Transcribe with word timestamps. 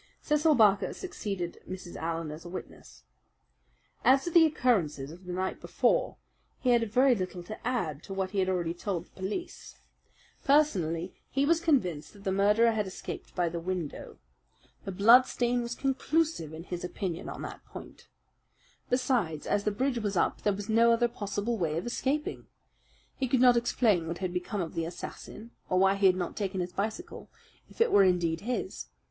Cecil 0.19 0.55
Barker 0.55 0.93
succeeded 0.95 1.61
Mrs. 1.69 1.95
Allen 1.95 2.31
as 2.31 2.43
a 2.43 2.49
witness. 2.49 3.03
As 4.03 4.23
to 4.23 4.31
the 4.31 4.47
occurrences 4.47 5.11
of 5.11 5.25
the 5.25 5.31
night 5.31 5.61
before, 5.61 6.17
he 6.59 6.71
had 6.71 6.91
very 6.91 7.13
little 7.13 7.43
to 7.43 7.67
add 7.67 8.01
to 8.05 8.13
what 8.15 8.31
he 8.31 8.39
had 8.39 8.49
already 8.49 8.73
told 8.73 9.05
the 9.05 9.11
police. 9.11 9.75
Personally, 10.43 11.13
he 11.29 11.45
was 11.45 11.59
convinced 11.59 12.13
that 12.13 12.23
the 12.23 12.31
murderer 12.31 12.71
had 12.71 12.87
escaped 12.87 13.35
by 13.35 13.47
the 13.47 13.59
window. 13.59 14.17
The 14.85 14.91
bloodstain 14.91 15.61
was 15.61 15.75
conclusive, 15.75 16.51
in 16.51 16.63
his 16.63 16.83
opinion, 16.83 17.29
on 17.29 17.43
that 17.43 17.63
point. 17.65 18.07
Besides, 18.89 19.45
as 19.45 19.65
the 19.65 19.69
bridge 19.71 19.99
was 19.99 20.17
up, 20.17 20.41
there 20.41 20.53
was 20.55 20.67
no 20.67 20.91
other 20.91 21.07
possible 21.07 21.59
way 21.59 21.77
of 21.77 21.85
escaping. 21.85 22.47
He 23.17 23.27
could 23.27 23.39
not 23.39 23.55
explain 23.55 24.07
what 24.07 24.17
had 24.17 24.33
become 24.33 24.61
of 24.61 24.73
the 24.73 24.85
assassin 24.85 25.51
or 25.69 25.77
why 25.77 25.93
he 25.93 26.07
had 26.07 26.15
not 26.15 26.35
taken 26.35 26.59
his 26.59 26.73
bicycle, 26.73 27.29
if 27.69 27.79
it 27.79 27.91
were 27.91 28.03
indeed 28.03 28.41
his. 28.41 28.87